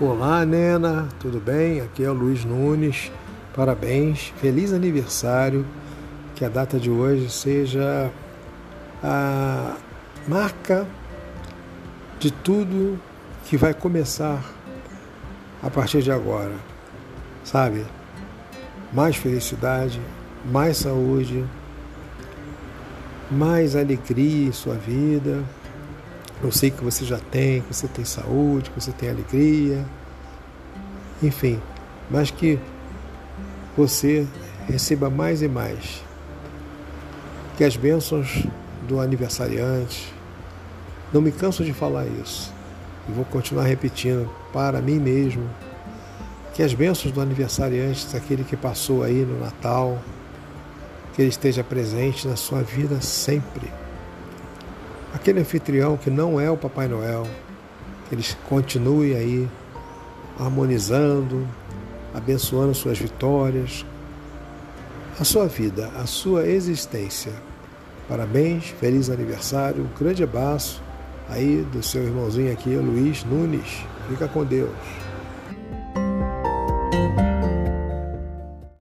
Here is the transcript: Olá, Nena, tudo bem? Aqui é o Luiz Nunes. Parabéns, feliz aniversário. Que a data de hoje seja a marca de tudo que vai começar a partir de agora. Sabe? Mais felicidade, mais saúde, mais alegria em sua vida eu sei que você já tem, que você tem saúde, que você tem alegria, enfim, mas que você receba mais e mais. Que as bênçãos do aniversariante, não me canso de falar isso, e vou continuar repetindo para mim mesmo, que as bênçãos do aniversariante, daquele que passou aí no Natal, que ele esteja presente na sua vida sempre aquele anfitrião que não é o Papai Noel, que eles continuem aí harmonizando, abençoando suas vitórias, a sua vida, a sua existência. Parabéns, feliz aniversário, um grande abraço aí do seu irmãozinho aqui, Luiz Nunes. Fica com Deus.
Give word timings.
Olá, 0.00 0.44
Nena, 0.46 1.08
tudo 1.18 1.40
bem? 1.40 1.80
Aqui 1.80 2.04
é 2.04 2.08
o 2.08 2.12
Luiz 2.12 2.44
Nunes. 2.44 3.10
Parabéns, 3.52 4.32
feliz 4.40 4.72
aniversário. 4.72 5.66
Que 6.36 6.44
a 6.44 6.48
data 6.48 6.78
de 6.78 6.88
hoje 6.88 7.28
seja 7.28 8.08
a 9.02 9.74
marca 10.28 10.86
de 12.20 12.30
tudo 12.30 12.96
que 13.46 13.56
vai 13.56 13.74
começar 13.74 14.40
a 15.60 15.68
partir 15.68 16.00
de 16.00 16.12
agora. 16.12 16.54
Sabe? 17.42 17.84
Mais 18.92 19.16
felicidade, 19.16 20.00
mais 20.44 20.76
saúde, 20.76 21.44
mais 23.32 23.74
alegria 23.74 24.46
em 24.46 24.52
sua 24.52 24.74
vida 24.74 25.42
eu 26.42 26.52
sei 26.52 26.70
que 26.70 26.84
você 26.84 27.04
já 27.04 27.18
tem, 27.18 27.62
que 27.62 27.74
você 27.74 27.88
tem 27.88 28.04
saúde, 28.04 28.70
que 28.70 28.80
você 28.80 28.92
tem 28.92 29.10
alegria, 29.10 29.84
enfim, 31.22 31.60
mas 32.08 32.30
que 32.30 32.58
você 33.76 34.26
receba 34.68 35.10
mais 35.10 35.42
e 35.42 35.48
mais. 35.48 36.02
Que 37.56 37.64
as 37.64 37.76
bênçãos 37.76 38.46
do 38.86 39.00
aniversariante, 39.00 40.12
não 41.12 41.20
me 41.20 41.32
canso 41.32 41.64
de 41.64 41.72
falar 41.72 42.06
isso, 42.06 42.52
e 43.08 43.12
vou 43.12 43.24
continuar 43.24 43.64
repetindo 43.64 44.30
para 44.52 44.80
mim 44.80 45.00
mesmo, 45.00 45.48
que 46.54 46.62
as 46.62 46.72
bênçãos 46.72 47.12
do 47.12 47.20
aniversariante, 47.20 48.06
daquele 48.12 48.44
que 48.44 48.56
passou 48.56 49.02
aí 49.02 49.24
no 49.24 49.40
Natal, 49.40 49.98
que 51.14 51.22
ele 51.22 51.30
esteja 51.30 51.64
presente 51.64 52.28
na 52.28 52.36
sua 52.36 52.62
vida 52.62 53.00
sempre 53.00 53.68
aquele 55.14 55.40
anfitrião 55.40 55.96
que 55.96 56.10
não 56.10 56.40
é 56.40 56.50
o 56.50 56.56
Papai 56.56 56.88
Noel, 56.88 57.26
que 58.08 58.14
eles 58.14 58.36
continuem 58.48 59.14
aí 59.14 59.48
harmonizando, 60.38 61.46
abençoando 62.14 62.74
suas 62.74 62.98
vitórias, 62.98 63.84
a 65.18 65.24
sua 65.24 65.46
vida, 65.46 65.90
a 65.96 66.06
sua 66.06 66.46
existência. 66.46 67.32
Parabéns, 68.08 68.68
feliz 68.80 69.10
aniversário, 69.10 69.82
um 69.82 69.98
grande 69.98 70.22
abraço 70.22 70.82
aí 71.28 71.66
do 71.72 71.82
seu 71.82 72.04
irmãozinho 72.04 72.52
aqui, 72.52 72.74
Luiz 72.76 73.24
Nunes. 73.24 73.84
Fica 74.08 74.26
com 74.28 74.44
Deus. 74.44 74.70